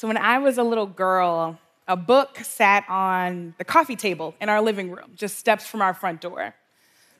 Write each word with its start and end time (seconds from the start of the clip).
So, 0.00 0.08
when 0.08 0.16
I 0.16 0.38
was 0.38 0.56
a 0.56 0.62
little 0.62 0.86
girl, 0.86 1.58
a 1.86 1.94
book 1.94 2.38
sat 2.38 2.86
on 2.88 3.54
the 3.58 3.64
coffee 3.64 3.96
table 3.96 4.34
in 4.40 4.48
our 4.48 4.62
living 4.62 4.90
room, 4.90 5.10
just 5.14 5.38
steps 5.38 5.66
from 5.66 5.82
our 5.82 5.92
front 5.92 6.22
door. 6.22 6.54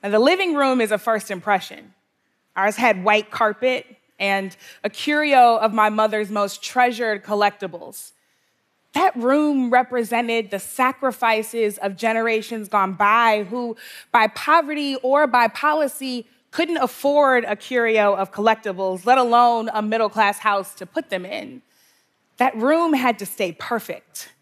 Now, 0.02 0.08
the 0.08 0.18
living 0.18 0.54
room 0.54 0.80
is 0.80 0.90
a 0.90 0.96
first 0.96 1.30
impression. 1.30 1.92
Ours 2.56 2.76
had 2.76 3.04
white 3.04 3.30
carpet 3.30 3.84
and 4.18 4.56
a 4.82 4.88
curio 4.88 5.58
of 5.58 5.74
my 5.74 5.90
mother's 5.90 6.30
most 6.30 6.62
treasured 6.62 7.22
collectibles. 7.22 8.12
That 8.94 9.14
room 9.14 9.68
represented 9.68 10.50
the 10.50 10.58
sacrifices 10.58 11.76
of 11.76 11.98
generations 11.98 12.70
gone 12.70 12.94
by 12.94 13.44
who, 13.50 13.76
by 14.10 14.28
poverty 14.28 14.96
or 15.02 15.26
by 15.26 15.48
policy, 15.48 16.26
couldn't 16.50 16.78
afford 16.78 17.44
a 17.44 17.56
curio 17.56 18.14
of 18.14 18.32
collectibles, 18.32 19.04
let 19.04 19.18
alone 19.18 19.68
a 19.74 19.82
middle 19.82 20.08
class 20.08 20.38
house 20.38 20.74
to 20.76 20.86
put 20.86 21.10
them 21.10 21.26
in. 21.26 21.60
That 22.40 22.56
room 22.56 22.94
had 22.94 23.18
to 23.18 23.26
stay 23.26 23.52
perfect. 23.52 24.32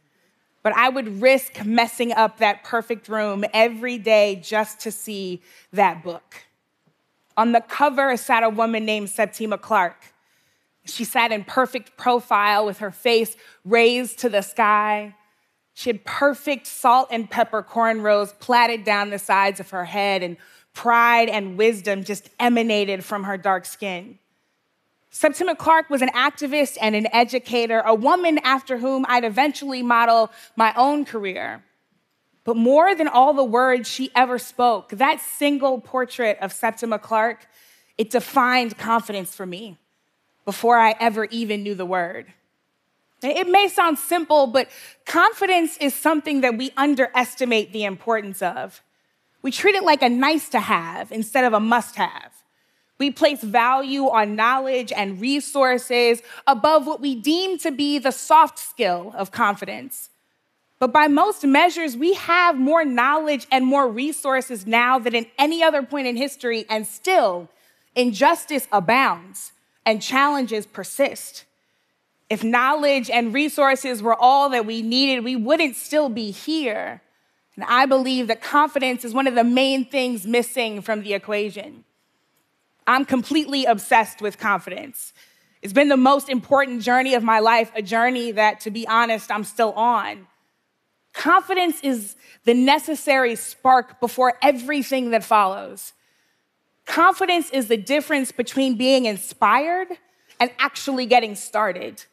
But 0.62 0.72
I 0.74 0.88
would 0.88 1.20
risk 1.20 1.64
messing 1.64 2.12
up 2.12 2.38
that 2.38 2.62
perfect 2.62 3.08
room 3.08 3.44
every 3.52 3.98
day 3.98 4.36
just 4.36 4.78
to 4.82 4.92
see 4.92 5.42
that 5.72 6.04
book. 6.04 6.44
On 7.36 7.50
the 7.50 7.60
cover 7.60 8.16
sat 8.16 8.44
a 8.44 8.50
woman 8.50 8.84
named 8.84 9.10
Septima 9.10 9.58
Clark. 9.58 9.96
She 10.84 11.02
sat 11.02 11.32
in 11.32 11.42
perfect 11.42 11.96
profile 11.96 12.64
with 12.64 12.78
her 12.78 12.92
face 12.92 13.36
raised 13.64 14.20
to 14.20 14.28
the 14.28 14.42
sky. 14.42 15.16
She 15.74 15.90
had 15.90 16.04
perfect 16.04 16.68
salt 16.68 17.08
and 17.10 17.28
pepper 17.28 17.64
cornrows 17.64 18.38
plaited 18.38 18.84
down 18.84 19.10
the 19.10 19.18
sides 19.18 19.58
of 19.58 19.70
her 19.70 19.84
head, 19.84 20.22
and 20.22 20.36
pride 20.72 21.28
and 21.28 21.58
wisdom 21.58 22.04
just 22.04 22.30
emanated 22.38 23.04
from 23.04 23.24
her 23.24 23.36
dark 23.36 23.64
skin. 23.64 24.20
Septima 25.10 25.56
Clark 25.56 25.88
was 25.88 26.02
an 26.02 26.10
activist 26.10 26.76
and 26.80 26.94
an 26.94 27.06
educator, 27.12 27.80
a 27.80 27.94
woman 27.94 28.38
after 28.44 28.78
whom 28.78 29.06
I'd 29.08 29.24
eventually 29.24 29.82
model 29.82 30.30
my 30.54 30.74
own 30.76 31.04
career. 31.04 31.64
But 32.44 32.56
more 32.56 32.94
than 32.94 33.08
all 33.08 33.34
the 33.34 33.44
words 33.44 33.88
she 33.88 34.10
ever 34.14 34.38
spoke, 34.38 34.90
that 34.90 35.20
single 35.20 35.80
portrait 35.80 36.38
of 36.40 36.52
Septima 36.52 36.98
Clark, 36.98 37.46
it 37.96 38.10
defined 38.10 38.78
confidence 38.78 39.34
for 39.34 39.44
me 39.44 39.76
before 40.44 40.78
I 40.78 40.94
ever 41.00 41.24
even 41.26 41.62
knew 41.62 41.74
the 41.74 41.84
word. 41.84 42.32
It 43.22 43.48
may 43.48 43.68
sound 43.68 43.98
simple, 43.98 44.46
but 44.46 44.68
confidence 45.04 45.76
is 45.78 45.92
something 45.92 46.42
that 46.42 46.56
we 46.56 46.70
underestimate 46.76 47.72
the 47.72 47.84
importance 47.84 48.40
of. 48.40 48.82
We 49.42 49.50
treat 49.50 49.74
it 49.74 49.82
like 49.82 50.02
a 50.02 50.08
nice 50.08 50.48
to 50.50 50.60
have 50.60 51.10
instead 51.10 51.44
of 51.44 51.52
a 51.52 51.60
must 51.60 51.96
have. 51.96 52.37
We 52.98 53.10
place 53.12 53.42
value 53.42 54.08
on 54.08 54.34
knowledge 54.34 54.92
and 54.92 55.20
resources 55.20 56.20
above 56.46 56.86
what 56.86 57.00
we 57.00 57.14
deem 57.14 57.58
to 57.58 57.70
be 57.70 57.98
the 57.98 58.10
soft 58.10 58.58
skill 58.58 59.12
of 59.16 59.30
confidence. 59.30 60.10
But 60.80 60.92
by 60.92 61.08
most 61.08 61.44
measures, 61.44 61.96
we 61.96 62.14
have 62.14 62.56
more 62.56 62.84
knowledge 62.84 63.46
and 63.50 63.64
more 63.64 63.88
resources 63.88 64.66
now 64.66 64.98
than 64.98 65.14
at 65.14 65.26
any 65.38 65.62
other 65.62 65.82
point 65.82 66.06
in 66.06 66.16
history, 66.16 66.66
and 66.68 66.86
still, 66.86 67.48
injustice 67.94 68.68
abounds 68.70 69.52
and 69.84 70.02
challenges 70.02 70.66
persist. 70.66 71.44
If 72.30 72.44
knowledge 72.44 73.10
and 73.10 73.32
resources 73.32 74.02
were 74.02 74.14
all 74.14 74.50
that 74.50 74.66
we 74.66 74.82
needed, 74.82 75.24
we 75.24 75.34
wouldn't 75.34 75.76
still 75.76 76.08
be 76.08 76.30
here. 76.30 77.00
And 77.56 77.64
I 77.64 77.86
believe 77.86 78.28
that 78.28 78.42
confidence 78.42 79.04
is 79.04 79.14
one 79.14 79.26
of 79.26 79.34
the 79.34 79.44
main 79.44 79.84
things 79.84 80.26
missing 80.26 80.80
from 80.80 81.02
the 81.02 81.14
equation. 81.14 81.84
I'm 82.88 83.04
completely 83.04 83.66
obsessed 83.66 84.22
with 84.22 84.38
confidence. 84.38 85.12
It's 85.60 85.74
been 85.74 85.90
the 85.90 85.96
most 85.96 86.30
important 86.30 86.82
journey 86.82 87.14
of 87.14 87.22
my 87.22 87.38
life, 87.38 87.70
a 87.76 87.82
journey 87.82 88.32
that, 88.32 88.60
to 88.60 88.70
be 88.70 88.88
honest, 88.88 89.30
I'm 89.30 89.44
still 89.44 89.72
on. 89.72 90.26
Confidence 91.12 91.80
is 91.82 92.16
the 92.44 92.54
necessary 92.54 93.34
spark 93.34 94.00
before 94.00 94.38
everything 94.40 95.10
that 95.10 95.22
follows. 95.22 95.92
Confidence 96.86 97.50
is 97.50 97.68
the 97.68 97.76
difference 97.76 98.32
between 98.32 98.78
being 98.78 99.04
inspired 99.04 99.88
and 100.40 100.50
actually 100.58 101.04
getting 101.04 101.34
started, 101.34 102.04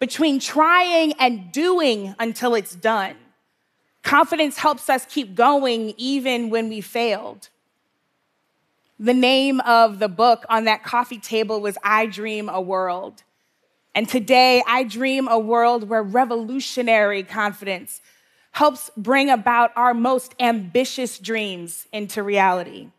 between 0.00 0.40
trying 0.40 1.12
and 1.20 1.52
doing 1.52 2.16
until 2.18 2.56
it's 2.56 2.74
done. 2.74 3.14
Confidence 4.02 4.58
helps 4.58 4.90
us 4.90 5.06
keep 5.06 5.36
going 5.36 5.94
even 5.98 6.50
when 6.50 6.68
we 6.68 6.80
failed. 6.80 7.48
The 9.02 9.14
name 9.14 9.60
of 9.60 9.98
the 9.98 10.08
book 10.08 10.44
on 10.50 10.64
that 10.64 10.82
coffee 10.82 11.18
table 11.18 11.62
was 11.62 11.78
I 11.82 12.04
Dream 12.04 12.50
a 12.50 12.60
World. 12.60 13.22
And 13.94 14.06
today, 14.06 14.62
I 14.68 14.84
dream 14.84 15.26
a 15.26 15.38
world 15.38 15.88
where 15.88 16.02
revolutionary 16.02 17.22
confidence 17.22 18.02
helps 18.52 18.90
bring 18.98 19.30
about 19.30 19.70
our 19.74 19.94
most 19.94 20.34
ambitious 20.38 21.18
dreams 21.18 21.88
into 21.94 22.22
reality. 22.22 22.90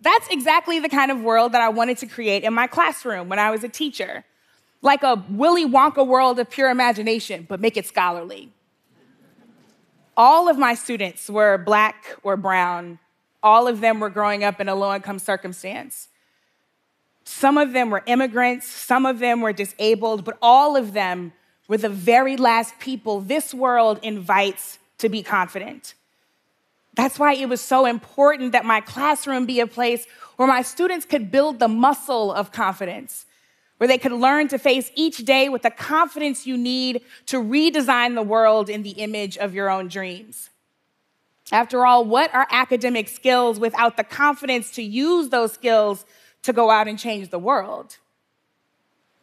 That's 0.00 0.26
exactly 0.30 0.80
the 0.80 0.88
kind 0.88 1.10
of 1.10 1.20
world 1.20 1.52
that 1.52 1.60
I 1.60 1.68
wanted 1.68 1.98
to 1.98 2.06
create 2.06 2.42
in 2.42 2.54
my 2.54 2.66
classroom 2.66 3.28
when 3.28 3.38
I 3.38 3.50
was 3.50 3.62
a 3.62 3.68
teacher. 3.68 4.24
Like 4.80 5.02
a 5.02 5.22
Willy 5.28 5.66
Wonka 5.66 6.06
world 6.06 6.38
of 6.38 6.48
pure 6.48 6.70
imagination, 6.70 7.44
but 7.46 7.60
make 7.60 7.76
it 7.76 7.84
scholarly. 7.84 8.52
All 10.16 10.48
of 10.48 10.56
my 10.56 10.72
students 10.72 11.28
were 11.28 11.58
black 11.58 12.06
or 12.22 12.38
brown, 12.38 12.98
all 13.42 13.68
of 13.68 13.80
them 13.80 14.00
were 14.00 14.10
growing 14.10 14.44
up 14.44 14.60
in 14.60 14.68
a 14.68 14.74
low 14.74 14.94
income 14.94 15.18
circumstance. 15.18 16.08
Some 17.24 17.58
of 17.58 17.72
them 17.72 17.90
were 17.90 18.02
immigrants, 18.06 18.66
some 18.66 19.06
of 19.06 19.18
them 19.18 19.40
were 19.40 19.52
disabled, 19.52 20.24
but 20.24 20.36
all 20.42 20.76
of 20.76 20.92
them 20.92 21.32
were 21.68 21.78
the 21.78 21.88
very 21.88 22.36
last 22.36 22.78
people 22.80 23.20
this 23.20 23.54
world 23.54 24.00
invites 24.02 24.78
to 24.98 25.08
be 25.08 25.22
confident. 25.22 25.94
That's 26.94 27.18
why 27.18 27.34
it 27.34 27.48
was 27.48 27.60
so 27.60 27.86
important 27.86 28.52
that 28.52 28.64
my 28.64 28.80
classroom 28.80 29.46
be 29.46 29.60
a 29.60 29.66
place 29.66 30.06
where 30.36 30.48
my 30.48 30.62
students 30.62 31.06
could 31.06 31.30
build 31.30 31.58
the 31.58 31.68
muscle 31.68 32.32
of 32.32 32.50
confidence, 32.50 33.26
where 33.78 33.86
they 33.86 33.98
could 33.98 34.12
learn 34.12 34.48
to 34.48 34.58
face 34.58 34.90
each 34.94 35.18
day 35.18 35.48
with 35.48 35.62
the 35.62 35.70
confidence 35.70 36.46
you 36.46 36.56
need 36.56 37.02
to 37.26 37.36
redesign 37.36 38.14
the 38.14 38.22
world 38.22 38.68
in 38.68 38.82
the 38.82 38.90
image 38.90 39.38
of 39.38 39.54
your 39.54 39.70
own 39.70 39.88
dreams. 39.88 40.50
After 41.52 41.84
all, 41.84 42.04
what 42.04 42.32
are 42.34 42.46
academic 42.50 43.08
skills 43.08 43.58
without 43.58 43.96
the 43.96 44.04
confidence 44.04 44.70
to 44.72 44.82
use 44.82 45.30
those 45.30 45.52
skills 45.52 46.04
to 46.42 46.52
go 46.52 46.70
out 46.70 46.88
and 46.88 46.98
change 46.98 47.30
the 47.30 47.38
world? 47.38 47.98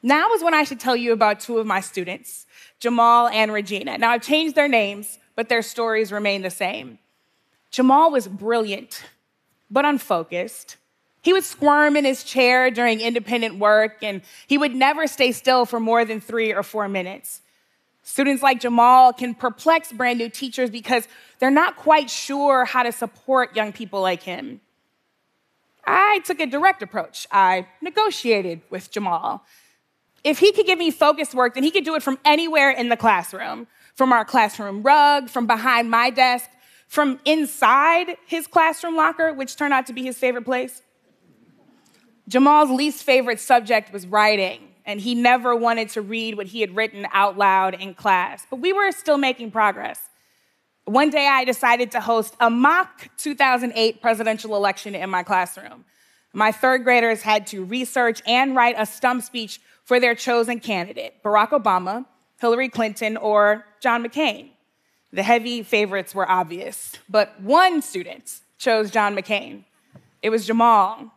Now 0.03 0.31
is 0.33 0.43
when 0.43 0.53
I 0.53 0.63
should 0.63 0.79
tell 0.79 0.95
you 0.95 1.13
about 1.13 1.39
two 1.39 1.57
of 1.57 1.65
my 1.65 1.79
students, 1.79 2.45
Jamal 2.79 3.27
and 3.29 3.51
Regina. 3.51 3.97
Now, 3.97 4.11
I've 4.11 4.21
changed 4.21 4.55
their 4.55 4.67
names, 4.67 5.19
but 5.35 5.49
their 5.49 5.61
stories 5.61 6.11
remain 6.11 6.41
the 6.41 6.49
same. 6.49 6.99
Jamal 7.71 8.11
was 8.11 8.27
brilliant, 8.27 9.03
but 9.71 9.85
unfocused. 9.85 10.77
He 11.21 11.33
would 11.33 11.43
squirm 11.43 11.97
in 11.97 12.05
his 12.05 12.23
chair 12.23 12.71
during 12.71 13.01
independent 13.01 13.57
work, 13.57 13.97
and 14.01 14.21
he 14.47 14.57
would 14.57 14.75
never 14.75 15.07
stay 15.07 15.31
still 15.31 15.65
for 15.65 15.79
more 15.79 16.05
than 16.05 16.21
three 16.21 16.53
or 16.53 16.63
four 16.63 16.87
minutes. 16.87 17.41
Students 18.07 18.41
like 18.41 18.61
Jamal 18.61 19.11
can 19.11 19.35
perplex 19.35 19.91
brand 19.91 20.17
new 20.17 20.29
teachers 20.29 20.69
because 20.69 21.09
they're 21.39 21.51
not 21.51 21.75
quite 21.75 22.09
sure 22.09 22.63
how 22.63 22.83
to 22.83 22.93
support 22.93 23.53
young 23.53 23.73
people 23.73 23.99
like 23.99 24.23
him. 24.23 24.61
I 25.85 26.21
took 26.23 26.39
a 26.39 26.45
direct 26.45 26.81
approach. 26.81 27.27
I 27.33 27.67
negotiated 27.81 28.61
with 28.69 28.91
Jamal. 28.91 29.43
If 30.23 30.39
he 30.39 30.53
could 30.53 30.65
give 30.65 30.79
me 30.79 30.89
focus 30.89 31.35
work, 31.35 31.53
then 31.53 31.63
he 31.63 31.69
could 31.69 31.83
do 31.83 31.95
it 31.95 32.01
from 32.01 32.17
anywhere 32.23 32.71
in 32.71 32.87
the 32.87 32.95
classroom 32.95 33.67
from 33.93 34.13
our 34.13 34.23
classroom 34.23 34.83
rug, 34.83 35.27
from 35.27 35.45
behind 35.45 35.91
my 35.91 36.09
desk, 36.09 36.49
from 36.87 37.19
inside 37.25 38.15
his 38.25 38.47
classroom 38.47 38.95
locker, 38.95 39.33
which 39.33 39.57
turned 39.57 39.73
out 39.73 39.85
to 39.87 39.93
be 39.93 40.03
his 40.03 40.17
favorite 40.17 40.45
place. 40.45 40.81
Jamal's 42.29 42.69
least 42.69 43.03
favorite 43.03 43.41
subject 43.41 43.91
was 43.91 44.07
writing 44.07 44.66
and 44.87 45.01
he 45.01 45.13
never 45.13 45.53
wanted 45.53 45.89
to 45.89 46.01
read 46.01 46.37
what 46.37 46.47
he 46.47 46.61
had 46.61 46.75
written 46.75 47.05
out 47.11 47.37
loud 47.37 47.75
in 47.75 47.93
class. 47.93 48.47
But 48.49 48.61
we 48.61 48.71
were 48.71 48.91
still 48.93 49.17
making 49.17 49.51
progress. 49.51 49.99
One 50.85 51.09
day 51.09 51.27
I 51.27 51.43
decided 51.43 51.91
to 51.91 51.99
host 51.99 52.35
a 52.39 52.49
mock 52.49 53.09
2008 53.17 54.01
presidential 54.01 54.55
election 54.55 54.95
in 54.95 55.09
my 55.09 55.21
classroom. 55.21 55.83
My 56.33 56.53
third 56.53 56.85
graders 56.85 57.21
had 57.21 57.45
to 57.47 57.65
research 57.65 58.21
and 58.25 58.55
write 58.55 58.75
a 58.77 58.85
stump 58.85 59.23
speech 59.23 59.59
for 59.83 59.99
their 59.99 60.15
chosen 60.15 60.61
candidate 60.61 61.21
Barack 61.21 61.49
Obama, 61.49 62.05
Hillary 62.39 62.69
Clinton, 62.69 63.17
or 63.17 63.65
John 63.81 64.05
McCain. 64.05 64.51
The 65.11 65.23
heavy 65.23 65.63
favorites 65.63 66.15
were 66.15 66.29
obvious, 66.29 66.93
but 67.09 67.39
one 67.41 67.81
student 67.81 68.39
chose 68.57 68.89
John 68.89 69.15
McCain. 69.15 69.65
It 70.21 70.29
was 70.29 70.47
Jamal. 70.47 71.11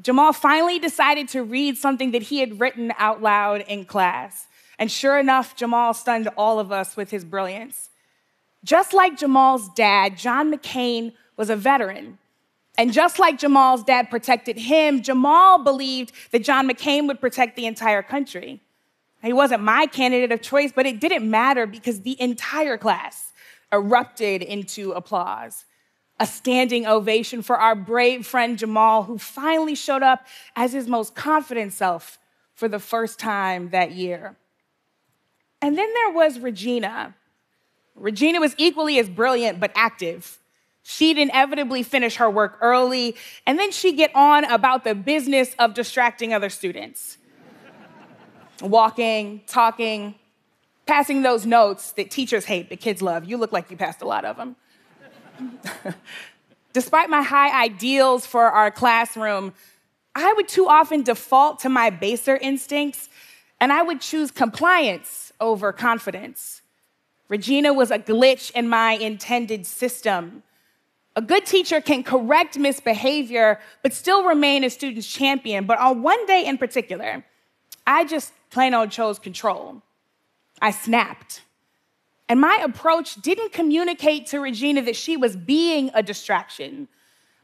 Jamal 0.00 0.32
finally 0.32 0.78
decided 0.78 1.28
to 1.28 1.42
read 1.42 1.76
something 1.76 2.10
that 2.10 2.22
he 2.22 2.40
had 2.40 2.60
written 2.60 2.92
out 2.98 3.22
loud 3.22 3.62
in 3.62 3.84
class. 3.84 4.46
And 4.78 4.90
sure 4.90 5.18
enough, 5.18 5.54
Jamal 5.54 5.94
stunned 5.94 6.28
all 6.36 6.58
of 6.58 6.72
us 6.72 6.96
with 6.96 7.10
his 7.10 7.24
brilliance. 7.24 7.90
Just 8.64 8.92
like 8.92 9.16
Jamal's 9.16 9.68
dad, 9.74 10.16
John 10.16 10.52
McCain 10.52 11.12
was 11.36 11.50
a 11.50 11.56
veteran. 11.56 12.18
And 12.76 12.92
just 12.92 13.20
like 13.20 13.38
Jamal's 13.38 13.84
dad 13.84 14.10
protected 14.10 14.58
him, 14.58 15.02
Jamal 15.02 15.62
believed 15.62 16.12
that 16.32 16.42
John 16.42 16.68
McCain 16.68 17.06
would 17.06 17.20
protect 17.20 17.54
the 17.54 17.66
entire 17.66 18.02
country. 18.02 18.60
He 19.22 19.32
wasn't 19.32 19.62
my 19.62 19.86
candidate 19.86 20.32
of 20.32 20.42
choice, 20.42 20.72
but 20.74 20.86
it 20.86 21.00
didn't 21.00 21.28
matter 21.28 21.66
because 21.66 22.00
the 22.00 22.20
entire 22.20 22.76
class 22.76 23.32
erupted 23.72 24.42
into 24.42 24.92
applause. 24.92 25.64
A 26.20 26.26
standing 26.26 26.86
ovation 26.86 27.42
for 27.42 27.56
our 27.56 27.74
brave 27.74 28.26
friend 28.26 28.56
Jamal, 28.56 29.02
who 29.04 29.18
finally 29.18 29.74
showed 29.74 30.02
up 30.02 30.26
as 30.54 30.72
his 30.72 30.86
most 30.86 31.14
confident 31.14 31.72
self 31.72 32.18
for 32.54 32.68
the 32.68 32.78
first 32.78 33.18
time 33.18 33.70
that 33.70 33.92
year. 33.92 34.36
And 35.60 35.76
then 35.76 35.92
there 35.92 36.10
was 36.12 36.38
Regina. 36.38 37.14
Regina 37.96 38.40
was 38.40 38.54
equally 38.58 38.98
as 38.98 39.08
brilliant 39.08 39.60
but 39.60 39.72
active. 39.74 40.38
She'd 40.82 41.16
inevitably 41.16 41.82
finish 41.82 42.16
her 42.16 42.28
work 42.28 42.58
early, 42.60 43.16
and 43.46 43.58
then 43.58 43.72
she'd 43.72 43.96
get 43.96 44.14
on 44.14 44.44
about 44.44 44.84
the 44.84 44.94
business 44.94 45.54
of 45.58 45.72
distracting 45.74 46.34
other 46.34 46.50
students. 46.50 47.16
Walking, 48.60 49.40
talking, 49.46 50.14
passing 50.86 51.22
those 51.22 51.46
notes 51.46 51.92
that 51.92 52.10
teachers 52.10 52.44
hate 52.44 52.68
but 52.68 52.80
kids 52.80 53.00
love. 53.00 53.24
You 53.24 53.38
look 53.38 53.50
like 53.50 53.70
you 53.70 53.76
passed 53.76 54.02
a 54.02 54.06
lot 54.06 54.24
of 54.24 54.36
them. 54.36 54.56
Despite 56.72 57.08
my 57.08 57.22
high 57.22 57.64
ideals 57.64 58.26
for 58.26 58.44
our 58.44 58.70
classroom, 58.70 59.52
I 60.14 60.32
would 60.32 60.48
too 60.48 60.68
often 60.68 61.02
default 61.02 61.60
to 61.60 61.68
my 61.68 61.90
baser 61.90 62.36
instincts 62.36 63.08
and 63.60 63.72
I 63.72 63.82
would 63.82 64.00
choose 64.00 64.30
compliance 64.30 65.32
over 65.40 65.72
confidence. 65.72 66.62
Regina 67.28 67.72
was 67.72 67.90
a 67.90 67.98
glitch 67.98 68.50
in 68.52 68.68
my 68.68 68.92
intended 68.92 69.66
system. 69.66 70.42
A 71.16 71.22
good 71.22 71.46
teacher 71.46 71.80
can 71.80 72.02
correct 72.02 72.58
misbehavior, 72.58 73.60
but 73.82 73.92
still 73.92 74.24
remain 74.24 74.64
a 74.64 74.70
student's 74.70 75.06
champion. 75.06 75.64
But 75.64 75.78
on 75.78 76.02
one 76.02 76.26
day 76.26 76.44
in 76.44 76.58
particular, 76.58 77.24
I 77.86 78.04
just 78.04 78.32
plain 78.50 78.74
old 78.74 78.90
chose 78.90 79.18
control. 79.18 79.82
I 80.60 80.70
snapped. 80.70 81.42
And 82.28 82.40
my 82.40 82.60
approach 82.64 83.16
didn't 83.16 83.52
communicate 83.52 84.26
to 84.28 84.40
Regina 84.40 84.82
that 84.82 84.96
she 84.96 85.16
was 85.16 85.36
being 85.36 85.90
a 85.94 86.02
distraction. 86.02 86.88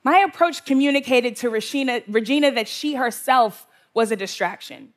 My 0.03 0.21
approach 0.21 0.65
communicated 0.65 1.37
to 1.37 1.51
Regina, 1.51 2.03
Regina 2.09 2.51
that 2.53 2.69
she 2.69 2.95
herself 2.95 3.67
was 3.93 4.11
a 4.11 4.17
distraction. 4.17 4.95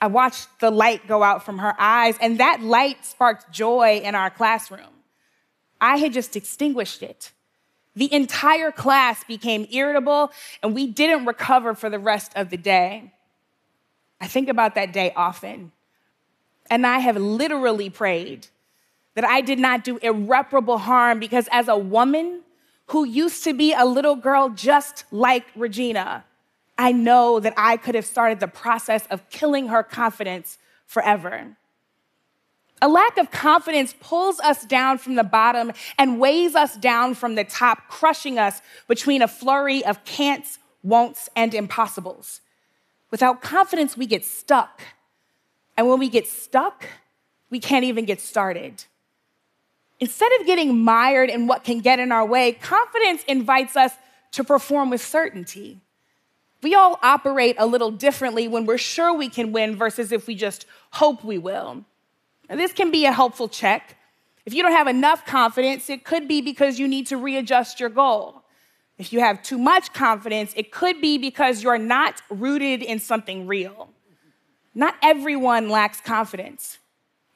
I 0.00 0.08
watched 0.08 0.48
the 0.60 0.70
light 0.70 1.06
go 1.08 1.22
out 1.22 1.44
from 1.44 1.58
her 1.58 1.74
eyes, 1.78 2.16
and 2.20 2.38
that 2.38 2.60
light 2.60 3.04
sparked 3.04 3.50
joy 3.50 4.02
in 4.04 4.14
our 4.14 4.28
classroom. 4.28 4.92
I 5.80 5.96
had 5.96 6.12
just 6.12 6.36
extinguished 6.36 7.02
it. 7.02 7.32
The 7.94 8.12
entire 8.12 8.70
class 8.70 9.24
became 9.24 9.66
irritable, 9.70 10.32
and 10.62 10.74
we 10.74 10.86
didn't 10.86 11.24
recover 11.24 11.74
for 11.74 11.88
the 11.88 11.98
rest 11.98 12.32
of 12.36 12.50
the 12.50 12.58
day. 12.58 13.14
I 14.20 14.26
think 14.26 14.50
about 14.50 14.74
that 14.74 14.92
day 14.92 15.14
often, 15.16 15.72
and 16.68 16.86
I 16.86 16.98
have 16.98 17.16
literally 17.16 17.88
prayed 17.88 18.48
that 19.16 19.24
I 19.24 19.40
did 19.40 19.58
not 19.58 19.82
do 19.82 19.96
irreparable 19.96 20.78
harm 20.78 21.18
because, 21.18 21.48
as 21.50 21.68
a 21.68 21.76
woman 21.76 22.42
who 22.88 23.04
used 23.04 23.42
to 23.44 23.54
be 23.54 23.72
a 23.72 23.84
little 23.84 24.14
girl 24.14 24.50
just 24.50 25.04
like 25.10 25.46
Regina, 25.56 26.24
I 26.78 26.92
know 26.92 27.40
that 27.40 27.54
I 27.56 27.78
could 27.78 27.94
have 27.94 28.04
started 28.04 28.38
the 28.38 28.46
process 28.46 29.06
of 29.06 29.28
killing 29.30 29.68
her 29.68 29.82
confidence 29.82 30.58
forever. 30.84 31.56
A 32.82 32.88
lack 32.88 33.16
of 33.16 33.30
confidence 33.30 33.94
pulls 33.98 34.38
us 34.40 34.66
down 34.66 34.98
from 34.98 35.14
the 35.14 35.24
bottom 35.24 35.72
and 35.98 36.20
weighs 36.20 36.54
us 36.54 36.76
down 36.76 37.14
from 37.14 37.34
the 37.34 37.44
top, 37.44 37.88
crushing 37.88 38.38
us 38.38 38.60
between 38.86 39.22
a 39.22 39.28
flurry 39.28 39.82
of 39.82 40.04
can'ts, 40.04 40.58
won'ts, 40.84 41.30
and 41.34 41.54
impossibles. 41.54 42.42
Without 43.10 43.40
confidence, 43.40 43.96
we 43.96 44.04
get 44.04 44.26
stuck. 44.26 44.82
And 45.78 45.88
when 45.88 45.98
we 45.98 46.10
get 46.10 46.26
stuck, 46.26 46.84
we 47.48 47.60
can't 47.60 47.84
even 47.84 48.04
get 48.04 48.20
started. 48.20 48.84
Instead 49.98 50.30
of 50.38 50.46
getting 50.46 50.78
mired 50.78 51.30
in 51.30 51.46
what 51.46 51.64
can 51.64 51.80
get 51.80 51.98
in 51.98 52.12
our 52.12 52.26
way, 52.26 52.52
confidence 52.52 53.24
invites 53.24 53.76
us 53.76 53.92
to 54.32 54.44
perform 54.44 54.90
with 54.90 55.00
certainty. 55.00 55.80
We 56.62 56.74
all 56.74 56.98
operate 57.02 57.56
a 57.58 57.66
little 57.66 57.90
differently 57.90 58.48
when 58.48 58.66
we're 58.66 58.78
sure 58.78 59.12
we 59.14 59.28
can 59.28 59.52
win 59.52 59.76
versus 59.76 60.12
if 60.12 60.26
we 60.26 60.34
just 60.34 60.66
hope 60.92 61.24
we 61.24 61.38
will. 61.38 61.84
This 62.48 62.72
can 62.72 62.90
be 62.90 63.06
a 63.06 63.12
helpful 63.12 63.48
check. 63.48 63.96
If 64.44 64.54
you 64.54 64.62
don't 64.62 64.72
have 64.72 64.86
enough 64.86 65.26
confidence, 65.26 65.90
it 65.90 66.04
could 66.04 66.28
be 66.28 66.40
because 66.40 66.78
you 66.78 66.86
need 66.86 67.06
to 67.08 67.16
readjust 67.16 67.80
your 67.80 67.88
goal. 67.88 68.42
If 68.98 69.12
you 69.12 69.20
have 69.20 69.42
too 69.42 69.58
much 69.58 69.92
confidence, 69.92 70.52
it 70.56 70.70
could 70.70 71.00
be 71.00 71.18
because 71.18 71.62
you're 71.62 71.78
not 71.78 72.22
rooted 72.30 72.82
in 72.82 72.98
something 72.98 73.46
real. 73.46 73.90
Not 74.74 74.94
everyone 75.02 75.68
lacks 75.68 76.00
confidence. 76.00 76.78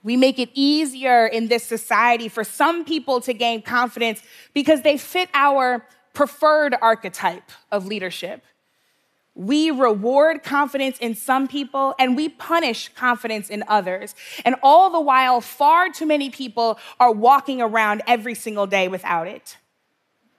We 0.02 0.17
make 0.17 0.38
it 0.38 0.50
easier 0.55 1.26
in 1.26 1.49
this 1.49 1.64
society 1.64 2.29
for 2.29 2.44
some 2.44 2.85
people 2.85 3.20
to 3.23 3.35
gain 3.35 3.62
confidence 3.62 4.23
because 4.55 4.82
they 4.82 4.97
fit 4.97 5.29
our 5.35 5.85
preferred 6.14 6.75
archetype 6.81 7.50
of 7.70 7.87
leadership. 7.87 8.43
We 9.35 9.70
reward 9.70 10.43
confidence 10.43 10.99
in 10.99 11.14
some 11.14 11.47
people 11.49 11.94
and 11.99 12.17
we 12.17 12.29
punish 12.29 12.88
confidence 12.94 13.49
in 13.49 13.62
others. 13.69 14.14
And 14.44 14.56
all 14.62 14.91
the 14.91 15.00
while, 15.00 15.41
far 15.41 15.88
too 15.91 16.06
many 16.06 16.31
people 16.31 16.79
are 16.99 17.12
walking 17.12 17.62
around 17.62 18.02
every 18.06 18.35
single 18.35 18.67
day 18.67 18.88
without 18.88 19.29
it. 19.29 19.56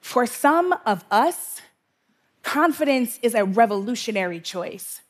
For 0.02 0.25
some 0.25 0.75
of 0.86 1.06
us, 1.10 1.62
confidence 2.44 3.19
is 3.22 3.36
a 3.36 3.46
revolutionary 3.46 4.40
choice. 4.40 5.02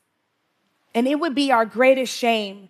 And 0.94 1.08
it 1.08 1.18
would 1.18 1.34
be 1.34 1.50
our 1.50 1.64
greatest 1.64 2.16
shame 2.16 2.68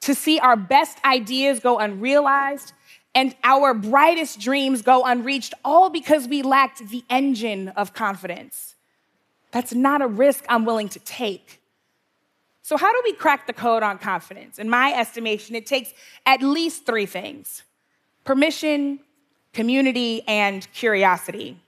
to 0.00 0.14
see 0.14 0.38
our 0.38 0.56
best 0.56 0.98
ideas 1.04 1.60
go 1.60 1.78
unrealized 1.78 2.72
and 3.14 3.34
our 3.42 3.74
brightest 3.74 4.38
dreams 4.38 4.82
go 4.82 5.04
unreached, 5.04 5.54
all 5.64 5.90
because 5.90 6.28
we 6.28 6.42
lacked 6.42 6.88
the 6.88 7.04
engine 7.10 7.68
of 7.70 7.92
confidence. 7.92 8.76
That's 9.50 9.74
not 9.74 10.02
a 10.02 10.06
risk 10.06 10.44
I'm 10.48 10.64
willing 10.64 10.88
to 10.90 10.98
take. 11.00 11.60
So, 12.62 12.76
how 12.76 12.92
do 12.92 13.00
we 13.02 13.14
crack 13.14 13.46
the 13.46 13.52
code 13.52 13.82
on 13.82 13.98
confidence? 13.98 14.58
In 14.58 14.68
my 14.68 14.92
estimation, 14.92 15.56
it 15.56 15.66
takes 15.66 15.94
at 16.26 16.42
least 16.42 16.84
three 16.84 17.06
things 17.06 17.62
permission, 18.24 19.00
community, 19.54 20.22
and 20.28 20.70
curiosity. 20.72 21.58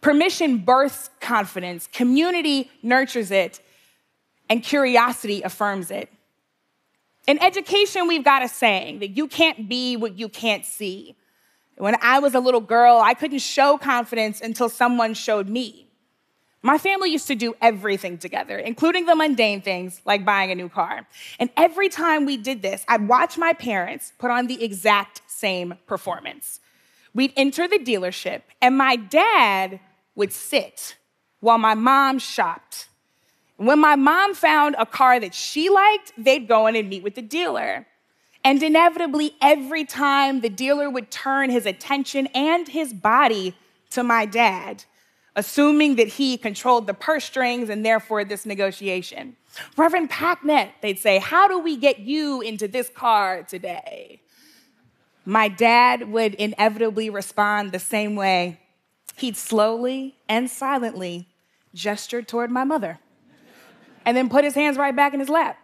Permission 0.00 0.58
births 0.58 1.10
confidence, 1.20 1.88
community 1.92 2.70
nurtures 2.82 3.30
it, 3.30 3.60
and 4.50 4.62
curiosity 4.62 5.42
affirms 5.42 5.90
it. 5.90 6.10
In 7.26 7.42
education, 7.42 8.06
we've 8.06 8.24
got 8.24 8.42
a 8.42 8.48
saying 8.48 8.98
that 8.98 9.16
you 9.16 9.26
can't 9.26 9.68
be 9.68 9.96
what 9.96 10.18
you 10.18 10.28
can't 10.28 10.64
see. 10.64 11.16
When 11.76 11.96
I 12.02 12.18
was 12.18 12.34
a 12.34 12.40
little 12.40 12.60
girl, 12.60 13.00
I 13.02 13.14
couldn't 13.14 13.38
show 13.38 13.78
confidence 13.78 14.40
until 14.40 14.68
someone 14.68 15.14
showed 15.14 15.48
me. 15.48 15.88
My 16.62 16.78
family 16.78 17.10
used 17.10 17.26
to 17.26 17.34
do 17.34 17.54
everything 17.60 18.16
together, 18.16 18.58
including 18.58 19.04
the 19.06 19.14
mundane 19.14 19.60
things 19.60 20.00
like 20.06 20.24
buying 20.24 20.50
a 20.50 20.54
new 20.54 20.68
car. 20.68 21.06
And 21.38 21.50
every 21.56 21.88
time 21.88 22.24
we 22.24 22.36
did 22.36 22.62
this, 22.62 22.84
I'd 22.88 23.06
watch 23.06 23.36
my 23.36 23.52
parents 23.52 24.12
put 24.18 24.30
on 24.30 24.46
the 24.46 24.64
exact 24.64 25.20
same 25.26 25.74
performance. 25.86 26.60
We'd 27.14 27.32
enter 27.36 27.68
the 27.68 27.78
dealership, 27.78 28.42
and 28.62 28.78
my 28.78 28.96
dad 28.96 29.80
would 30.14 30.32
sit 30.32 30.96
while 31.40 31.58
my 31.58 31.74
mom 31.74 32.18
shopped. 32.18 32.88
When 33.56 33.78
my 33.78 33.94
mom 33.94 34.34
found 34.34 34.74
a 34.78 34.86
car 34.86 35.20
that 35.20 35.34
she 35.34 35.70
liked, 35.70 36.12
they'd 36.18 36.48
go 36.48 36.66
in 36.66 36.74
and 36.74 36.88
meet 36.88 37.02
with 37.02 37.14
the 37.14 37.22
dealer. 37.22 37.86
And 38.42 38.62
inevitably, 38.62 39.36
every 39.40 39.84
time 39.84 40.40
the 40.40 40.48
dealer 40.48 40.90
would 40.90 41.10
turn 41.10 41.50
his 41.50 41.64
attention 41.64 42.26
and 42.34 42.68
his 42.68 42.92
body 42.92 43.54
to 43.90 44.02
my 44.02 44.26
dad, 44.26 44.84
assuming 45.36 45.96
that 45.96 46.08
he 46.08 46.36
controlled 46.36 46.86
the 46.86 46.94
purse 46.94 47.24
strings 47.24 47.70
and 47.70 47.86
therefore 47.86 48.24
this 48.24 48.44
negotiation. 48.44 49.36
Reverend 49.76 50.10
Packnett, 50.10 50.70
they'd 50.82 50.98
say, 50.98 51.18
How 51.18 51.46
do 51.46 51.58
we 51.58 51.76
get 51.76 52.00
you 52.00 52.40
into 52.40 52.66
this 52.66 52.88
car 52.88 53.44
today? 53.44 54.20
My 55.24 55.48
dad 55.48 56.10
would 56.10 56.34
inevitably 56.34 57.08
respond 57.08 57.72
the 57.72 57.78
same 57.78 58.16
way. 58.16 58.60
He'd 59.16 59.36
slowly 59.36 60.16
and 60.28 60.50
silently 60.50 61.28
gesture 61.72 62.20
toward 62.20 62.50
my 62.50 62.64
mother 62.64 62.98
and 64.04 64.16
then 64.16 64.28
put 64.28 64.44
his 64.44 64.54
hands 64.54 64.76
right 64.76 64.94
back 64.94 65.14
in 65.14 65.20
his 65.20 65.28
lap. 65.28 65.58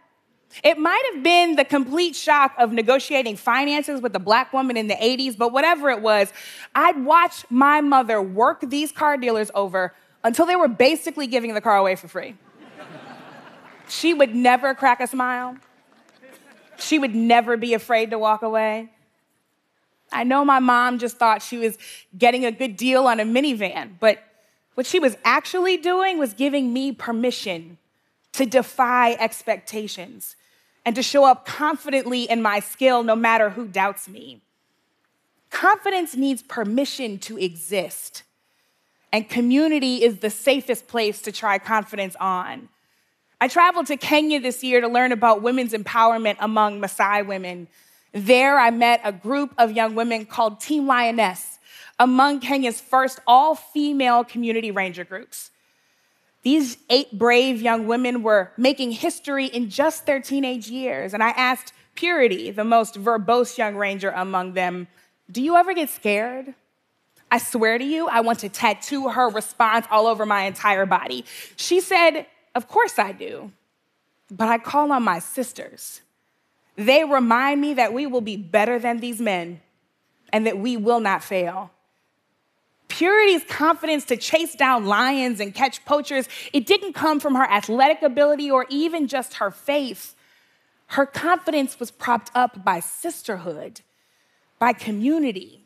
It 0.65 0.79
might 0.79 1.03
have 1.13 1.23
been 1.23 1.57
the 1.57 1.65
complete 1.65 2.17
shock 2.17 2.55
of 2.59 2.73
negotiating 2.73 3.37
finances 3.37 4.01
with 4.01 4.15
a 4.17 4.19
black 4.19 4.53
woman 4.53 4.77
in 4.77 4.89
the 4.89 4.95
80s, 4.95 5.39
but 5.39 5.53
whatever 5.53 5.91
it 5.91 6.03
was, 6.03 6.33
I'd 6.75 7.05
watch 7.05 7.45
my 7.51 7.81
mother 7.81 8.21
work 8.21 8.61
these 8.63 8.91
car 8.91 9.17
dealers 9.17 9.51
over 9.55 9.95
until 10.25 10.47
they 10.47 10.57
were 10.57 10.69
basically 10.69 11.29
giving 11.29 11.55
the 11.55 11.61
car 11.61 11.77
away 11.77 11.95
for 11.95 12.09
free. 12.09 12.37
she 13.89 14.13
would 14.13 14.35
never 14.35 14.75
crack 14.75 15.01
a 15.01 15.07
smile. 15.07 15.57
She 16.79 16.99
would 16.99 17.15
never 17.15 17.57
be 17.57 17.75
afraid 17.75 18.11
to 18.11 18.19
walk 18.19 18.43
away. 18.43 18.91
I 20.13 20.25
know 20.25 20.45
my 20.45 20.59
mom 20.59 20.99
just 20.99 21.17
thought 21.17 21.43
she 21.43 21.59
was 21.59 21.79
getting 22.17 22.45
a 22.45 22.51
good 22.51 22.77
deal 22.77 23.07
on 23.07 23.21
a 23.21 23.25
minivan, 23.25 23.93
but 24.01 24.19
what 24.75 24.87
she 24.87 24.99
was 24.99 25.17
actually 25.25 25.77
doing 25.77 26.19
was 26.19 26.35
giving 26.35 26.73
me 26.73 26.91
permission 26.91 27.79
to 28.33 28.47
defy 28.47 29.13
expectations. 29.13 30.37
and 30.85 30.97
to 30.97 31.03
show 31.03 31.25
up 31.25 31.45
confidently 31.45 32.23
in 32.25 32.41
my 32.41 32.59
skill 32.61 33.03
no 33.03 33.15
matter 33.15 33.51
who 33.51 33.67
doubts 33.67 34.09
me. 34.09 34.41
Confidence 35.51 36.17
needs 36.17 36.43
permission 36.43 37.19
to 37.19 37.37
exist, 37.37 38.23
and 39.13 39.29
community 39.29 40.03
is 40.03 40.19
the 40.19 40.31
safest 40.31 40.89
place 40.89 41.21
to 41.23 41.33
try 41.33 41.59
confidence 41.59 42.17
on. 42.17 42.69
I 43.41 43.49
traveled 43.49 43.87
to 43.87 43.97
Kenya 43.97 44.41
this 44.41 44.63
year 44.63 44.81
to 44.81 44.89
learn 44.89 45.13
about 45.13 45.43
women's 45.43 45.73
empowerment 45.73 46.37
among 46.41 46.81
Maasai 46.81 47.27
women. 47.27 47.69
There, 48.13 48.59
I 48.59 48.71
met 48.71 49.01
a 49.05 49.13
group 49.13 49.55
of 49.59 49.73
young 49.73 49.95
women 49.95 50.25
called 50.27 50.61
Team 50.61 50.87
Lioness, 50.87 51.59
among 51.99 52.41
Kenya's 52.41 52.81
first 52.81 53.21
all 53.27 53.55
female 53.55 54.25
community 54.25 54.71
ranger 54.71 55.05
groups. 55.05 55.51
These 56.43 56.79
eight 56.89 57.19
brave 57.19 57.61
young 57.61 57.87
women 57.87 58.23
were 58.23 58.53
making 58.57 58.93
history 58.93 59.47
in 59.47 59.69
just 59.69 60.07
their 60.07 60.21
teenage 60.21 60.69
years. 60.69 61.13
And 61.13 61.23
I 61.23 61.31
asked 61.31 61.73
Purity, 61.95 62.51
the 62.51 62.65
most 62.65 62.95
verbose 62.95 63.59
young 63.59 63.77
ranger 63.77 64.11
among 64.11 64.55
them, 64.55 64.89
Do 65.31 65.43
you 65.43 65.57
ever 65.57 65.75
get 65.75 65.91
scared? 65.91 66.55
I 67.31 67.39
swear 67.39 67.79
to 67.79 67.85
you, 67.85 68.09
I 68.09 68.21
want 68.21 68.41
to 68.41 68.49
tattoo 68.49 69.09
her 69.09 69.29
response 69.29 69.87
all 69.91 70.07
over 70.07 70.27
my 70.27 70.45
entire 70.45 70.87
body. 70.87 71.25
She 71.57 71.81
said, 71.81 72.27
Of 72.55 72.69
course 72.69 72.99
I 72.99 73.13
do, 73.13 73.53
but 74.31 74.49
I 74.49 74.59
call 74.59 74.93
on 74.93 75.03
my 75.03 75.19
sisters. 75.19 76.01
They 76.77 77.05
remind 77.05 77.61
me 77.61 77.75
that 77.75 77.93
we 77.93 78.07
will 78.07 78.23
be 78.23 78.37
better 78.37 78.79
than 78.79 78.99
these 78.99 79.21
men 79.21 79.61
and 80.33 80.47
that 80.47 80.59
we 80.59 80.77
will 80.77 81.01
not 81.01 81.23
fail. 81.23 81.71
Purity's 83.01 83.45
confidence 83.45 84.05
to 84.05 84.15
chase 84.15 84.55
down 84.55 84.85
lions 84.85 85.41
and 85.41 85.55
catch 85.55 85.83
poachers, 85.87 86.29
it 86.53 86.67
didn't 86.67 86.93
come 86.93 87.19
from 87.19 87.35
her 87.35 87.51
athletic 87.51 88.03
ability 88.03 88.51
or 88.51 88.67
even 88.69 89.09
just 89.09 89.37
her 89.37 89.51
faith. 89.51 90.15
Her 90.89 91.07
confidence 91.07 91.81
was 91.81 91.91
propped 91.91 92.31
up 92.35 92.63
by 92.63 92.81
sisterhood, 92.81 93.81
by 94.59 94.75
community. 94.75 95.65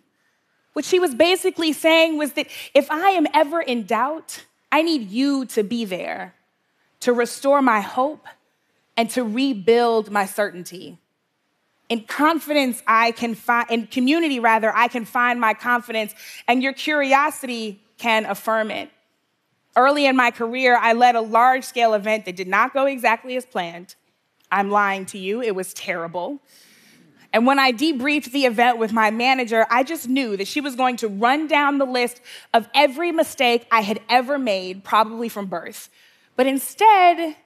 What 0.74 0.84
she 0.84 1.00
was 1.00 1.12
basically 1.12 1.72
saying 1.72 2.18
was 2.18 2.34
that 2.34 2.46
if 2.72 2.88
I 2.88 3.08
am 3.08 3.26
ever 3.34 3.60
in 3.60 3.84
doubt, 3.84 4.44
I 4.70 4.82
need 4.82 5.10
you 5.10 5.44
to 5.46 5.64
be 5.64 5.84
there 5.84 6.36
to 7.00 7.12
restore 7.12 7.60
my 7.60 7.80
hope 7.80 8.28
and 8.96 9.10
to 9.10 9.24
rebuild 9.24 10.08
my 10.08 10.24
certainty. 10.24 10.98
In 11.88 12.04
confidence, 12.04 12.82
I 12.86 13.12
can 13.12 13.34
find, 13.34 13.70
in 13.70 13.86
community 13.86 14.40
rather, 14.40 14.74
I 14.74 14.88
can 14.88 15.04
find 15.04 15.40
my 15.40 15.54
confidence, 15.54 16.14
and 16.48 16.62
your 16.62 16.72
curiosity 16.72 17.82
can 17.98 18.24
affirm 18.24 18.70
it. 18.70 18.90
Early 19.76 20.06
in 20.06 20.16
my 20.16 20.30
career, 20.30 20.76
I 20.76 20.92
led 20.92 21.14
a 21.14 21.20
large 21.20 21.64
scale 21.64 21.94
event 21.94 22.24
that 22.24 22.36
did 22.36 22.48
not 22.48 22.72
go 22.72 22.86
exactly 22.86 23.36
as 23.36 23.44
planned. 23.44 23.96
I'm 24.50 24.70
lying 24.70 25.04
to 25.06 25.18
you, 25.18 25.42
it 25.42 25.54
was 25.54 25.74
terrible. 25.74 26.40
And 27.32 27.46
when 27.46 27.58
I 27.58 27.72
debriefed 27.72 28.30
the 28.30 28.46
event 28.46 28.78
with 28.78 28.92
my 28.92 29.10
manager, 29.10 29.66
I 29.68 29.82
just 29.82 30.08
knew 30.08 30.36
that 30.36 30.46
she 30.46 30.60
was 30.60 30.76
going 30.76 30.96
to 30.98 31.08
run 31.08 31.48
down 31.48 31.78
the 31.78 31.84
list 31.84 32.20
of 32.54 32.68
every 32.72 33.10
mistake 33.10 33.66
I 33.72 33.80
had 33.80 34.00
ever 34.08 34.38
made, 34.38 34.84
probably 34.84 35.28
from 35.28 35.46
birth. 35.46 35.90
But 36.36 36.46
instead, 36.46 37.36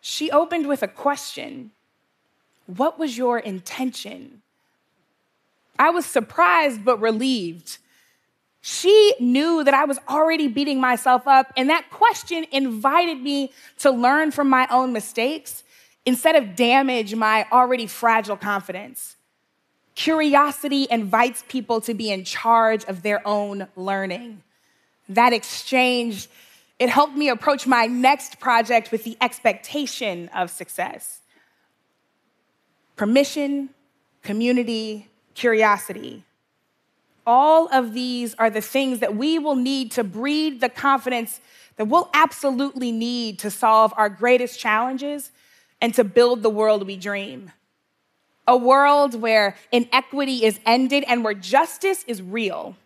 she 0.00 0.32
opened 0.32 0.66
with 0.66 0.82
a 0.82 0.88
question 0.88 1.70
what 2.66 2.98
was 2.98 3.16
your 3.16 3.38
intention? 3.38 4.42
I 5.78 5.90
was 5.90 6.06
surprised 6.06 6.84
but 6.84 7.00
relieved. 7.00 7.78
She 8.60 9.14
knew 9.20 9.62
that 9.62 9.74
I 9.74 9.84
was 9.84 9.98
already 10.08 10.48
beating 10.48 10.80
myself 10.80 11.28
up, 11.28 11.52
and 11.56 11.70
that 11.70 11.90
question 11.90 12.46
invited 12.50 13.20
me 13.20 13.52
to 13.78 13.90
learn 13.90 14.32
from 14.32 14.48
my 14.48 14.66
own 14.70 14.92
mistakes 14.92 15.62
instead 16.04 16.34
of 16.34 16.56
damage 16.56 17.14
my 17.14 17.46
already 17.52 17.86
fragile 17.86 18.36
confidence. 18.36 19.16
Curiosity 19.94 20.86
invites 20.90 21.44
people 21.48 21.80
to 21.82 21.94
be 21.94 22.10
in 22.10 22.24
charge 22.24 22.84
of 22.84 23.02
their 23.02 23.26
own 23.26 23.66
learning. 23.76 24.42
That 25.08 25.32
exchange, 25.32 26.28
it 26.78 26.88
helped 26.88 27.14
me 27.14 27.28
approach 27.28 27.66
my 27.66 27.86
next 27.86 28.40
project 28.40 28.90
with 28.90 29.04
the 29.04 29.16
expectation 29.20 30.28
of 30.34 30.50
success 30.50 31.20
permission, 32.96 33.70
community, 34.22 35.08
curiosity. 35.34 36.24
All 37.26 37.68
of 37.72 37.92
these 37.92 38.34
are 38.34 38.50
the 38.50 38.60
things 38.60 39.00
that 39.00 39.14
we 39.14 39.38
will 39.38 39.56
need 39.56 39.92
to 39.92 40.04
breed 40.04 40.60
the 40.60 40.68
confidence 40.68 41.40
that 41.76 41.86
we'll 41.86 42.08
absolutely 42.14 42.90
need 42.90 43.38
to 43.40 43.50
solve 43.50 43.92
our 43.96 44.08
greatest 44.08 44.58
challenges 44.58 45.30
and 45.80 45.92
to 45.94 46.04
build 46.04 46.42
the 46.42 46.50
world 46.50 46.86
we 46.86 46.96
dream. 46.96 47.52
A 48.48 48.56
world 48.56 49.20
where 49.20 49.56
inequity 49.72 50.44
is 50.44 50.58
ended 50.64 51.04
and 51.06 51.22
where 51.22 51.34
justice 51.34 52.04
is 52.04 52.22
real. 52.22 52.76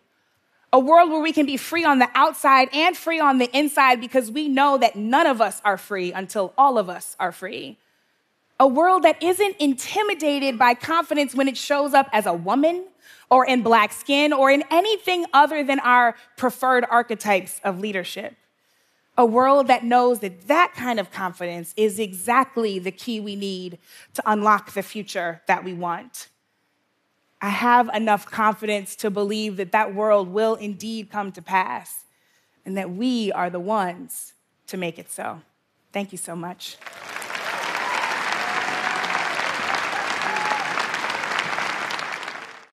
A 0.73 0.79
world 0.79 1.11
where 1.11 1.21
we 1.21 1.31
can 1.31 1.45
be 1.45 1.57
free 1.57 1.85
on 1.85 1.99
the 1.99 2.09
outside 2.15 2.69
and 2.73 2.97
free 2.97 3.19
on 3.19 3.37
the 3.37 3.55
inside 3.57 4.01
because 4.01 4.31
we 4.31 4.47
know 4.47 4.77
that 4.77 4.95
none 4.95 5.27
of 5.27 5.39
us 5.39 5.61
are 5.63 5.77
free 5.77 6.11
until 6.11 6.53
all 6.57 6.77
of 6.77 6.89
us 6.89 7.15
are 7.19 7.31
free 7.31 7.77
a 8.61 8.67
world 8.67 9.01
that 9.01 9.21
isn't 9.23 9.55
intimidated 9.57 10.59
by 10.59 10.75
confidence 10.75 11.33
when 11.33 11.47
it 11.47 11.57
shows 11.57 11.95
up 11.95 12.07
as 12.13 12.27
a 12.27 12.33
woman 12.33 12.85
or 13.31 13.43
in 13.43 13.63
black 13.63 13.91
skin 13.91 14.31
or 14.31 14.51
in 14.51 14.63
anything 14.69 15.25
other 15.33 15.63
than 15.63 15.79
our 15.79 16.15
preferred 16.37 16.85
archetypes 16.87 17.59
of 17.63 17.79
leadership. 17.79 18.35
A 19.17 19.25
world 19.25 19.65
that 19.65 19.83
knows 19.83 20.19
that 20.19 20.47
that 20.47 20.73
kind 20.75 20.99
of 20.99 21.09
confidence 21.09 21.73
is 21.75 21.97
exactly 21.97 22.77
the 22.77 22.91
key 22.91 23.19
we 23.19 23.35
need 23.35 23.79
to 24.13 24.21
unlock 24.27 24.73
the 24.73 24.83
future 24.83 25.41
that 25.47 25.63
we 25.63 25.73
want. 25.73 26.27
I 27.41 27.49
have 27.49 27.89
enough 27.95 28.27
confidence 28.27 28.95
to 28.97 29.09
believe 29.09 29.57
that 29.57 29.71
that 29.71 29.95
world 29.95 30.27
will 30.27 30.53
indeed 30.53 31.09
come 31.09 31.31
to 31.31 31.41
pass 31.41 32.05
and 32.63 32.77
that 32.77 32.91
we 32.91 33.31
are 33.31 33.49
the 33.49 33.59
ones 33.59 34.33
to 34.67 34.77
make 34.77 34.99
it 34.99 35.09
so. 35.09 35.41
Thank 35.91 36.11
you 36.11 36.19
so 36.19 36.35
much. 36.35 36.77